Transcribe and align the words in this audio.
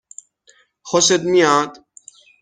خوشت 0.81 1.19
میاد؟ 1.21 1.77